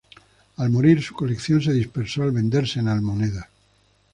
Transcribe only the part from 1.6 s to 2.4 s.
se dispersó al